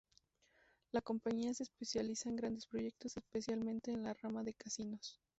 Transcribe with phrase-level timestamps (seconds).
[0.93, 5.19] La compañía se especializa en grandes proyectos, especialmente en la rama de casinos.